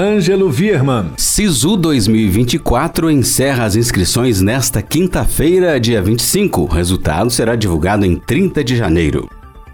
Ângelo 0.00 0.48
Virman. 0.48 1.10
Sisu 1.14 1.76
2024 1.76 3.10
encerra 3.10 3.66
as 3.66 3.76
inscrições 3.76 4.40
nesta 4.40 4.80
quinta-feira, 4.80 5.78
dia 5.78 6.00
25. 6.00 6.62
O 6.62 6.64
resultado 6.64 7.30
será 7.30 7.54
divulgado 7.54 8.06
em 8.06 8.16
30 8.16 8.64
de 8.64 8.78
janeiro. 8.78 9.28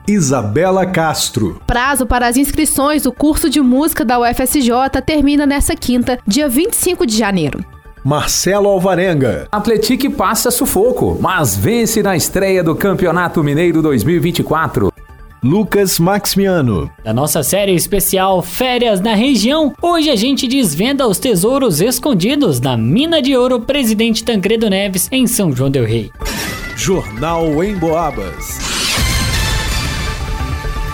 Isabela 0.09 0.85
Castro. 0.85 1.61
Prazo 1.65 2.07
para 2.07 2.27
as 2.27 2.37
inscrições 2.37 3.05
do 3.05 3.13
curso 3.13 3.49
de 3.49 3.61
música 3.61 4.05
da 4.05 4.19
UFSJ 4.19 5.01
termina 5.07 5.47
nesta 5.47 5.77
quinta, 5.77 6.19
dia 6.27 6.49
25 6.49 7.07
de 7.07 7.17
janeiro. 7.17 7.65
Marcelo 8.03 8.69
Alvarenga. 8.69 9.47
Atletique 9.53 10.11
passa 10.11 10.51
sufoco, 10.51 11.17
mas 11.21 11.55
vence 11.55 12.03
na 12.03 12.17
estreia 12.17 12.65
do 12.65 12.75
Campeonato 12.75 13.45
Mineiro 13.45 13.81
2024. 13.81 14.93
Lucas 15.47 16.01
Maximiano. 16.01 16.91
Da 17.05 17.15
nossa 17.15 17.41
série 17.41 17.73
especial 17.73 18.43
Férias 18.43 19.01
na 19.01 19.15
Região, 19.15 19.73
hoje 19.81 20.11
a 20.11 20.17
gente 20.17 20.49
desvenda 20.49 21.07
os 21.07 21.21
tesouros 21.21 21.81
escondidos 21.81 22.61
na 22.61 22.77
Mina 22.77 23.23
de 23.23 23.37
Ouro 23.37 23.61
Presidente 23.61 24.25
Tancredo 24.25 24.69
Neves, 24.69 25.09
em 25.13 25.25
São 25.29 25.53
João 25.53 25.71
Del 25.71 25.85
Rei. 25.85 26.11
Jornal 26.77 27.63
em 27.63 27.77
Boabas. 27.77 28.59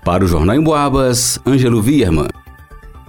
Para 0.03 0.23
o 0.23 0.27
Jornal 0.27 0.55
em 0.55 0.61
Boabas, 0.61 1.39
Ângelo 1.45 1.81
Vierman. 1.81 2.27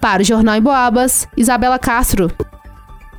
Para 0.00 0.22
o 0.22 0.24
Jornal 0.24 0.56
em 0.56 0.62
Boabas, 0.62 1.28
Isabela 1.36 1.78
Castro. 1.78 2.30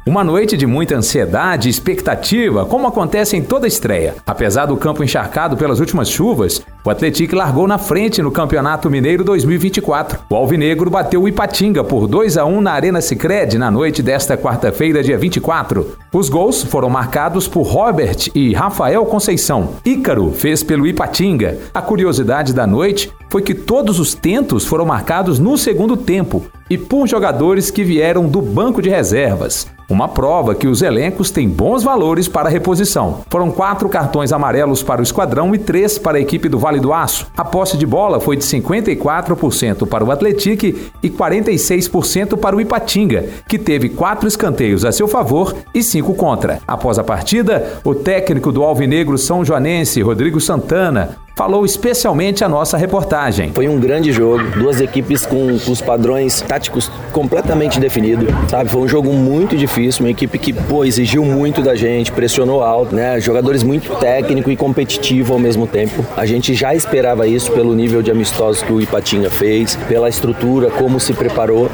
Uma 0.07 0.23
noite 0.23 0.55
de 0.55 0.65
muita 0.65 0.95
ansiedade 0.95 1.67
e 1.67 1.69
expectativa, 1.69 2.65
como 2.65 2.87
acontece 2.87 3.35
em 3.35 3.41
toda 3.41 3.67
estreia. 3.67 4.15
Apesar 4.25 4.65
do 4.65 4.77
campo 4.77 5.03
encharcado 5.03 5.57
pelas 5.57 5.81
últimas 5.81 6.09
chuvas, 6.09 6.61
o 6.81 6.89
Atlético 6.89 7.35
largou 7.35 7.67
na 7.67 7.77
frente 7.77 8.21
no 8.21 8.31
Campeonato 8.31 8.89
Mineiro 8.89 9.25
2024. 9.25 10.19
O 10.29 10.35
Alvinegro 10.35 10.89
bateu 10.89 11.21
o 11.21 11.27
Ipatinga 11.27 11.83
por 11.83 12.07
2 12.07 12.37
a 12.37 12.45
1 12.45 12.61
na 12.61 12.71
Arena 12.71 13.01
Sicredi 13.01 13.57
na 13.57 13.69
noite 13.69 14.01
desta 14.01 14.37
quarta-feira, 14.37 15.03
dia 15.03 15.17
24. 15.17 15.97
Os 16.13 16.29
gols 16.29 16.63
foram 16.63 16.89
marcados 16.89 17.45
por 17.45 17.63
Robert 17.63 18.29
e 18.33 18.53
Rafael 18.53 19.05
Conceição. 19.07 19.73
Ícaro 19.83 20.31
fez 20.31 20.63
pelo 20.63 20.87
Ipatinga. 20.87 21.57
A 21.73 21.81
curiosidade 21.81 22.53
da 22.53 22.65
noite 22.65 23.11
foi 23.29 23.41
que 23.41 23.53
todos 23.53 23.99
os 23.99 24.13
tentos 24.13 24.65
foram 24.65 24.85
marcados 24.85 25.37
no 25.37 25.57
segundo 25.57 25.97
tempo 25.97 26.45
e 26.69 26.77
por 26.77 27.05
jogadores 27.09 27.69
que 27.69 27.83
vieram 27.83 28.25
do 28.25 28.41
banco 28.41 28.81
de 28.81 28.89
reservas. 28.89 29.67
Uma 29.89 30.09
prova 30.09 30.53
que 30.53 30.67
os 30.67 30.81
elencos 30.81 31.31
têm 31.31 31.47
bons 31.47 31.81
valores 31.81 32.27
para 32.27 32.49
reposição. 32.49 33.21
Foram 33.29 33.49
quatro 33.49 33.87
cartões 33.87 34.33
amarelos 34.33 34.83
para 34.83 34.99
o 34.99 35.03
esquadrão 35.03 35.55
e 35.55 35.57
três 35.57 35.97
para 35.97 36.17
a 36.17 36.21
equipe 36.21 36.49
do 36.49 36.59
Vale 36.59 36.81
do 36.81 36.91
Aço. 36.91 37.27
A 37.37 37.45
posse 37.45 37.77
de 37.77 37.85
bola 37.85 38.19
foi 38.19 38.35
de 38.35 38.43
54% 38.43 39.87
para 39.87 40.03
o 40.03 40.11
Atlético 40.11 40.65
e 41.01 41.09
46% 41.09 42.37
para 42.37 42.55
o 42.55 42.59
Ipatinga, 42.59 43.25
que 43.47 43.57
teve 43.57 43.87
quatro 43.87 44.27
escanteios 44.27 44.83
a 44.83 44.91
seu 44.91 45.07
favor 45.07 45.55
e 45.73 45.81
cinco 45.81 46.13
contra. 46.13 46.59
Após 46.67 46.99
a 46.99 47.03
partida, 47.03 47.79
o 47.83 47.95
técnico 47.95 48.51
do 48.51 48.63
Alvinegro 48.63 49.17
São 49.17 49.45
Joanense, 49.45 50.01
Rodrigo 50.01 50.41
Santana, 50.41 51.15
falou 51.37 51.63
especialmente 51.63 52.43
a 52.43 52.49
nossa 52.49 52.77
reportagem. 52.77 53.51
Foi 53.53 53.67
um 53.67 53.79
grande 53.79 54.11
jogo, 54.11 54.43
duas 54.57 54.81
equipes 54.81 55.23
com, 55.23 55.59
com 55.59 55.71
os 55.71 55.79
padrões 55.79 56.41
táticos 56.41 56.91
completamente 57.11 57.79
definidos, 57.79 58.27
sabe? 58.49 58.71
Foi 58.71 58.81
um 58.81 58.87
jogo 58.87 59.13
muito 59.13 59.55
difícil, 59.55 60.03
uma 60.03 60.09
equipe 60.09 60.39
que, 60.39 60.51
pô, 60.51 60.83
exigiu 60.83 61.23
muito 61.23 61.61
da 61.61 61.75
gente, 61.75 62.11
pressionou 62.11 62.63
alto, 62.63 62.95
né? 62.95 63.19
Jogadores 63.21 63.61
muito 63.61 63.95
técnico 63.97 64.49
e 64.49 64.57
competitivo 64.57 65.33
ao 65.33 65.39
mesmo 65.39 65.67
tempo. 65.67 66.03
A 66.17 66.25
gente 66.25 66.55
já 66.55 66.73
esperava 66.73 67.27
isso 67.27 67.51
pelo 67.51 67.75
nível 67.75 68.01
de 68.01 68.09
amistosos 68.09 68.63
que 68.63 68.73
o 68.73 68.81
Ipatinga 68.81 69.29
fez, 69.29 69.75
pela 69.87 70.09
estrutura, 70.09 70.71
como 70.71 70.99
se 70.99 71.13
preparou, 71.13 71.69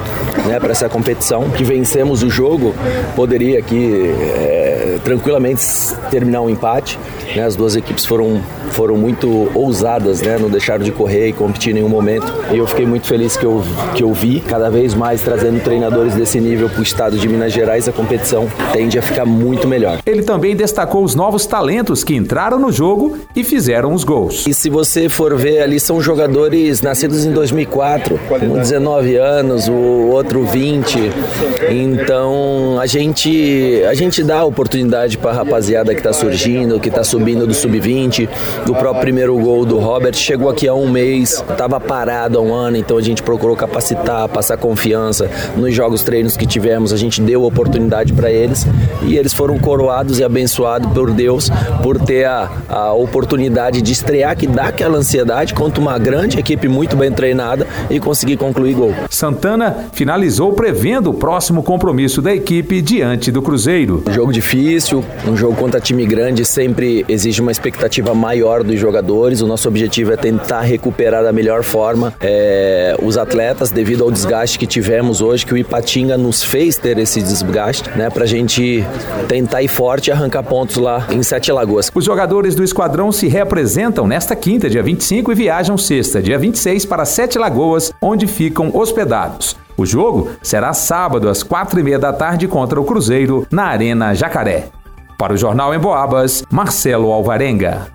né, 0.46 0.60
para 0.60 0.72
essa 0.72 0.90
competição. 0.90 1.50
Que 1.50 1.64
vencemos 1.64 2.22
o 2.22 2.30
jogo, 2.30 2.76
poderia 3.16 3.60
aqui 3.60 4.14
é, 4.20 4.63
tranquilamente 5.04 5.64
terminar 6.10 6.42
um 6.42 6.50
empate. 6.50 7.00
Né? 7.36 7.44
As 7.44 7.56
duas 7.56 7.76
equipes 7.76 8.06
foram, 8.06 8.42
foram 8.72 8.96
muito 8.96 9.50
ousadas, 9.54 10.22
né? 10.22 10.38
não 10.40 10.50
deixaram 10.50 10.84
de 10.84 10.92
correr 10.92 11.30
e 11.30 11.34
competir 11.34 11.72
em 11.72 11.76
nenhum 11.76 11.90
momento. 11.90 12.32
E 12.52 12.58
eu 12.58 12.68
fiquei 12.68 12.86
muito 12.86 13.08
feliz 13.08 13.36
que 13.36 13.46
eu, 13.46 13.64
que 13.96 14.04
eu 14.04 14.14
vi, 14.14 14.40
cada 14.40 14.70
vez 14.70 14.94
mais 14.94 15.22
trazendo 15.22 15.62
treinadores 15.64 16.16
desse 16.16 16.40
nível 16.40 16.70
para 16.70 16.80
o 16.80 16.84
estado 16.84 17.18
de 17.18 17.28
Minas 17.28 17.54
Gerais, 17.54 17.88
a 17.88 17.92
competição 17.92 18.48
tende 18.72 18.98
a 19.00 19.02
ficar 19.02 19.26
muito 19.26 19.68
melhor. 19.68 20.00
Ele 20.06 20.22
também 20.22 20.56
destacou 20.56 21.04
os 21.04 21.16
novos 21.16 21.46
talentos 21.46 22.04
que 22.04 22.16
entraram 22.16 22.60
no 22.60 22.72
jogo 22.72 23.18
e 23.36 23.44
fizeram 23.44 23.94
os 23.94 24.04
gols. 24.04 24.46
E 24.48 24.54
se 24.54 24.70
você 24.70 25.10
for 25.10 25.36
ver 25.36 25.62
ali, 25.62 25.80
são 25.80 26.02
jogadores 26.02 26.82
nascidos 26.82 27.26
em 27.26 27.32
2004, 27.32 28.20
com 28.28 28.58
19 28.58 29.16
anos, 29.16 29.68
o 29.68 29.74
outro 29.74 30.44
20. 30.44 31.12
Então 31.70 32.78
a 32.80 32.86
gente, 32.86 33.84
a 33.90 33.94
gente 33.94 34.24
dá 34.24 34.44
oportunidade 34.44 34.83
para 35.18 35.32
a 35.32 35.34
rapaziada 35.34 35.94
que 35.94 36.00
está 36.00 36.14
surgindo, 36.14 36.80
que 36.80 36.90
está 36.90 37.04
subindo 37.04 37.48
do 37.48 37.54
sub-20. 37.54 38.28
O 38.68 38.76
próprio 38.76 39.02
primeiro 39.02 39.38
gol 39.38 39.66
do 39.66 39.78
Robert 39.80 40.16
chegou 40.16 40.50
aqui 40.50 40.68
há 40.68 40.74
um 40.74 40.90
mês, 40.90 41.44
estava 41.50 41.80
parado 41.80 42.38
há 42.38 42.42
um 42.42 42.54
ano, 42.54 42.78
então 42.78 42.98
a 42.98 43.02
gente 43.02 43.24
procurou 43.24 43.56
capacitar, 43.56 44.28
passar 44.30 44.58
confiança. 44.58 45.30
Nos 45.56 45.74
jogos 45.74 46.04
treinos 46.04 46.36
que 46.36 46.46
tivemos, 46.46 46.92
a 46.92 46.98
gente 46.98 47.22
deu 47.22 47.44
oportunidade 47.44 48.14
para 48.14 48.32
eles 48.32 48.66
e 49.04 49.18
eles 49.18 49.34
foram 49.34 49.58
coroados 49.58 50.20
e 50.20 50.24
abençoados 50.24 50.92
por 50.92 51.12
Deus 51.12 51.50
por 51.82 52.00
ter 52.00 52.26
a, 52.26 52.50
a 52.70 52.94
oportunidade 52.94 53.82
de 53.82 53.92
estrear, 53.92 54.36
que 54.36 54.48
dá 54.48 54.66
aquela 54.66 54.98
ansiedade 54.98 55.54
contra 55.54 55.82
uma 55.82 55.98
grande 55.98 56.40
equipe 56.40 56.68
muito 56.68 56.96
bem 56.96 57.12
treinada 57.12 57.68
e 57.90 58.00
conseguir 58.00 58.38
concluir 58.38 58.74
gol. 58.74 58.94
Santana 59.10 59.88
finalizou 59.94 60.54
prevendo 60.54 61.10
o 61.10 61.14
próximo 61.14 61.64
compromisso 61.64 62.22
da 62.22 62.34
equipe 62.34 62.82
diante 62.82 63.32
do 63.32 63.42
Cruzeiro. 63.42 64.04
Jogo 64.12 64.32
difícil, 64.32 64.73
um 65.28 65.38
jogo 65.38 65.56
contra 65.56 65.80
time 65.80 66.06
grande 66.06 66.44
sempre 66.44 67.06
exige 67.08 67.42
uma 67.42 67.52
expectativa 67.52 68.16
maior 68.16 68.64
dos 68.64 68.80
jogadores. 68.80 69.42
O 69.42 69.48
nosso 69.48 69.68
objetivo 69.68 70.12
é 70.14 70.18
tentar 70.18 70.62
recuperar 70.62 71.24
da 71.24 71.32
melhor 71.32 71.64
forma 71.64 72.14
é, 72.20 72.96
os 73.02 73.18
atletas 73.18 73.70
devido 73.70 74.04
ao 74.04 74.12
desgaste 74.12 74.58
que 74.58 74.66
tivemos 74.66 75.22
hoje, 75.22 75.46
que 75.46 75.54
o 75.54 75.58
Ipatinga 75.58 76.18
nos 76.18 76.44
fez 76.44 76.78
ter 76.78 76.98
esse 76.98 77.22
desgaste, 77.22 77.90
né, 77.96 78.10
para 78.10 78.24
a 78.24 78.28
gente 78.28 78.84
tentar 79.28 79.62
ir 79.62 79.68
forte 79.68 80.08
e 80.08 80.12
arrancar 80.12 80.44
pontos 80.44 80.78
lá 80.78 81.08
em 81.12 81.22
Sete 81.22 81.52
Lagoas. 81.52 81.92
Os 81.94 82.06
jogadores 82.06 82.56
do 82.56 82.64
esquadrão 82.64 83.12
se 83.12 83.28
reapresentam 83.28 84.08
nesta 84.08 84.36
quinta, 84.36 84.70
dia 84.70 84.82
25, 84.82 85.32
e 85.32 85.36
viajam 85.36 85.78
sexta, 85.78 86.22
dia 86.22 86.40
26, 86.40 86.86
para 86.86 87.06
Sete 87.06 87.38
Lagoas, 87.38 87.94
onde 88.02 88.26
ficam 88.26 88.72
hospedados. 88.74 89.56
O 89.76 89.86
jogo 89.86 90.32
será 90.42 90.74
sábado 90.74 91.28
às 91.28 91.42
quatro 91.42 91.80
e 91.80 91.84
meia 91.84 91.98
da 91.98 92.14
tarde 92.14 92.48
contra 92.48 92.80
o 92.80 92.86
Cruzeiro 92.86 93.48
na 93.52 93.64
Arena 93.64 94.14
Jacaré. 94.14 94.70
Para 95.18 95.34
o 95.34 95.38
Jornal 95.38 95.74
em 95.74 95.80
Boabas, 95.80 96.44
Marcelo 96.52 97.12
Alvarenga. 97.12 97.88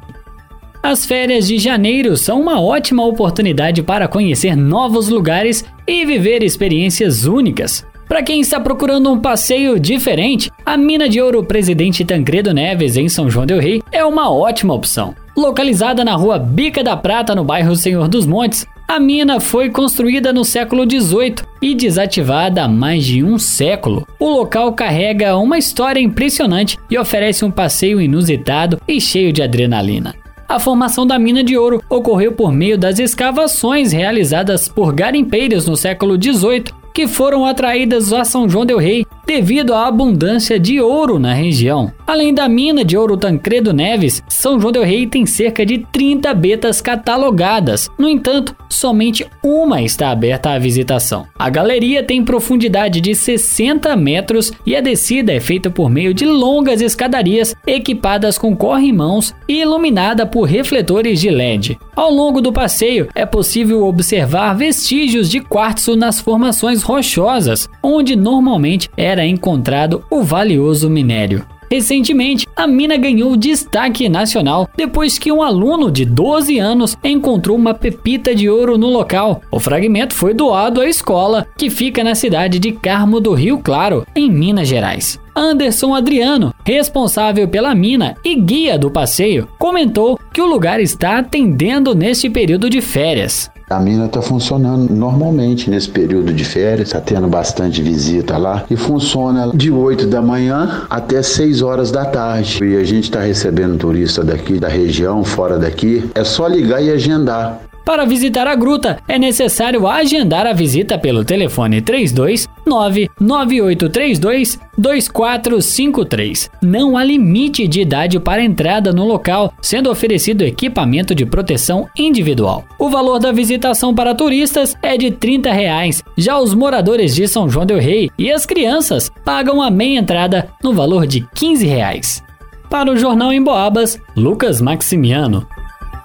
As 0.82 1.04
férias 1.04 1.46
de 1.46 1.58
janeiro 1.58 2.16
são 2.16 2.40
uma 2.40 2.60
ótima 2.60 3.04
oportunidade 3.04 3.82
para 3.82 4.08
conhecer 4.08 4.56
novos 4.56 5.08
lugares 5.08 5.64
e 5.86 6.04
viver 6.06 6.42
experiências 6.42 7.24
únicas. 7.24 7.84
Para 8.08 8.22
quem 8.22 8.40
está 8.40 8.58
procurando 8.58 9.12
um 9.12 9.20
passeio 9.20 9.78
diferente, 9.78 10.50
a 10.64 10.76
Mina 10.78 11.08
de 11.08 11.20
Ouro 11.20 11.44
Presidente 11.44 12.04
Tancredo 12.04 12.54
Neves, 12.54 12.96
em 12.96 13.08
São 13.08 13.28
João 13.28 13.44
Del 13.44 13.60
Rei, 13.60 13.82
é 13.92 14.02
uma 14.04 14.32
ótima 14.32 14.72
opção. 14.72 15.14
Localizada 15.36 16.02
na 16.04 16.14
rua 16.14 16.38
Bica 16.38 16.82
da 16.82 16.96
Prata, 16.96 17.34
no 17.34 17.44
bairro 17.44 17.76
Senhor 17.76 18.08
dos 18.08 18.24
Montes, 18.24 18.66
a 18.88 18.98
mina 18.98 19.38
foi 19.38 19.68
construída 19.68 20.32
no 20.32 20.46
século 20.46 20.90
XVIII 20.90 21.34
e 21.60 21.74
desativada 21.74 22.64
há 22.64 22.68
mais 22.68 23.04
de 23.04 23.22
um 23.22 23.38
século. 23.38 24.06
O 24.18 24.30
local 24.30 24.72
carrega 24.72 25.36
uma 25.36 25.58
história 25.58 26.00
impressionante 26.00 26.78
e 26.90 26.96
oferece 26.96 27.44
um 27.44 27.50
passeio 27.50 28.00
inusitado 28.00 28.80
e 28.88 28.98
cheio 28.98 29.30
de 29.30 29.42
adrenalina. 29.42 30.14
A 30.48 30.58
formação 30.58 31.06
da 31.06 31.18
mina 31.18 31.44
de 31.44 31.58
ouro 31.58 31.82
ocorreu 31.90 32.32
por 32.32 32.50
meio 32.50 32.78
das 32.78 32.98
escavações 32.98 33.92
realizadas 33.92 34.66
por 34.66 34.94
garimpeiros 34.94 35.66
no 35.66 35.76
século 35.76 36.16
XVIII 36.20 36.64
que 36.94 37.06
foram 37.06 37.44
atraídas 37.44 38.12
a 38.12 38.24
São 38.24 38.48
João 38.48 38.64
del 38.64 38.78
Rei 38.78 39.06
devido 39.28 39.74
à 39.74 39.86
abundância 39.86 40.58
de 40.58 40.80
ouro 40.80 41.18
na 41.18 41.34
região. 41.34 41.92
Além 42.06 42.32
da 42.32 42.48
mina 42.48 42.82
de 42.82 42.96
ouro 42.96 43.14
Tancredo 43.14 43.74
Neves, 43.74 44.22
São 44.26 44.58
João 44.58 44.72
del 44.72 44.84
Rei 44.84 45.06
tem 45.06 45.26
cerca 45.26 45.66
de 45.66 45.84
30 45.92 46.32
betas 46.32 46.80
catalogadas. 46.80 47.90
No 47.98 48.08
entanto, 48.08 48.56
somente 48.70 49.26
uma 49.44 49.82
está 49.82 50.08
aberta 50.08 50.52
à 50.52 50.58
visitação. 50.58 51.26
A 51.38 51.50
galeria 51.50 52.02
tem 52.02 52.24
profundidade 52.24 53.02
de 53.02 53.14
60 53.14 53.94
metros 53.96 54.50
e 54.64 54.74
a 54.74 54.80
descida 54.80 55.30
é 55.30 55.40
feita 55.40 55.68
por 55.68 55.90
meio 55.90 56.14
de 56.14 56.24
longas 56.24 56.80
escadarias 56.80 57.54
equipadas 57.66 58.38
com 58.38 58.56
corrimãos 58.56 59.34
e 59.46 59.60
iluminada 59.60 60.24
por 60.24 60.44
refletores 60.44 61.20
de 61.20 61.28
LED. 61.28 61.78
Ao 61.98 62.12
longo 62.12 62.40
do 62.40 62.52
passeio, 62.52 63.08
é 63.12 63.26
possível 63.26 63.84
observar 63.84 64.54
vestígios 64.54 65.28
de 65.28 65.40
quartzo 65.40 65.96
nas 65.96 66.20
formações 66.20 66.80
rochosas, 66.80 67.68
onde 67.82 68.14
normalmente 68.14 68.88
era 68.96 69.26
encontrado 69.26 70.04
o 70.08 70.22
valioso 70.22 70.88
minério. 70.88 71.44
Recentemente, 71.70 72.46
a 72.56 72.66
mina 72.66 72.96
ganhou 72.96 73.36
destaque 73.36 74.08
nacional 74.08 74.68
depois 74.76 75.18
que 75.18 75.30
um 75.30 75.42
aluno 75.42 75.90
de 75.90 76.04
12 76.04 76.58
anos 76.58 76.96
encontrou 77.04 77.56
uma 77.56 77.74
pepita 77.74 78.34
de 78.34 78.48
ouro 78.48 78.78
no 78.78 78.88
local. 78.88 79.42
O 79.50 79.60
fragmento 79.60 80.14
foi 80.14 80.32
doado 80.32 80.80
à 80.80 80.88
escola, 80.88 81.46
que 81.56 81.70
fica 81.70 82.02
na 82.02 82.14
cidade 82.14 82.58
de 82.58 82.72
Carmo 82.72 83.20
do 83.20 83.34
Rio 83.34 83.58
Claro, 83.58 84.06
em 84.14 84.30
Minas 84.30 84.68
Gerais. 84.68 85.20
Anderson 85.36 85.94
Adriano, 85.94 86.52
responsável 86.64 87.46
pela 87.46 87.72
mina 87.72 88.16
e 88.24 88.34
guia 88.34 88.76
do 88.76 88.90
passeio, 88.90 89.48
comentou 89.56 90.18
que 90.32 90.42
o 90.42 90.46
lugar 90.46 90.80
está 90.80 91.18
atendendo 91.18 91.94
neste 91.94 92.28
período 92.28 92.68
de 92.68 92.80
férias. 92.80 93.48
A 93.70 93.78
mina 93.78 94.06
está 94.06 94.22
funcionando 94.22 94.90
normalmente 94.90 95.68
nesse 95.68 95.90
período 95.90 96.32
de 96.32 96.42
férias, 96.42 96.88
está 96.88 97.00
tendo 97.00 97.28
bastante 97.28 97.82
visita 97.82 98.38
lá 98.38 98.64
e 98.70 98.76
funciona 98.76 99.50
de 99.54 99.70
8 99.70 100.06
da 100.06 100.22
manhã 100.22 100.86
até 100.88 101.22
6 101.22 101.60
horas 101.60 101.90
da 101.90 102.06
tarde. 102.06 102.64
E 102.64 102.76
a 102.76 102.84
gente 102.84 103.04
está 103.04 103.20
recebendo 103.20 103.76
turista 103.76 104.24
daqui 104.24 104.58
da 104.58 104.68
região, 104.68 105.22
fora 105.22 105.58
daqui. 105.58 106.08
É 106.14 106.24
só 106.24 106.46
ligar 106.46 106.82
e 106.82 106.90
agendar. 106.90 107.60
Para 107.84 108.04
visitar 108.04 108.46
a 108.46 108.54
gruta, 108.54 108.98
é 109.08 109.18
necessário 109.18 109.86
agendar 109.86 110.46
a 110.46 110.52
visita 110.52 110.98
pelo 110.98 111.24
telefone 111.24 111.80
32 111.80 112.46
99832 112.68 114.60
2453. 114.76 116.50
Não 116.62 116.96
há 116.96 117.02
limite 117.02 117.66
de 117.66 117.80
idade 117.80 118.20
para 118.20 118.44
entrada 118.44 118.92
no 118.92 119.04
local, 119.04 119.52
sendo 119.60 119.90
oferecido 119.90 120.44
equipamento 120.44 121.14
de 121.14 121.26
proteção 121.26 121.88
individual. 121.98 122.64
O 122.78 122.88
valor 122.88 123.18
da 123.18 123.32
visitação 123.32 123.94
para 123.94 124.14
turistas 124.14 124.76
é 124.82 124.96
de 124.96 125.10
30 125.10 125.52
reais. 125.52 126.04
já 126.16 126.38
os 126.38 126.54
moradores 126.54 127.14
de 127.14 127.26
São 127.26 127.48
João 127.48 127.66
del 127.66 127.80
Rei 127.80 128.10
e 128.18 128.30
as 128.30 128.46
crianças 128.46 129.10
pagam 129.24 129.60
a 129.62 129.70
meia 129.70 129.98
entrada 129.98 130.48
no 130.62 130.72
valor 130.72 131.06
de 131.06 131.26
15 131.34 131.66
reais. 131.66 132.22
Para 132.68 132.92
o 132.92 132.96
Jornal 132.96 133.32
em 133.32 133.42
Boabas, 133.42 133.98
Lucas 134.14 134.60
Maximiano. 134.60 135.46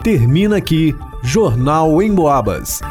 Termina 0.01 0.57
aqui 0.57 0.95
Jornal 1.21 2.01
em 2.01 2.13
Boabas. 2.13 2.81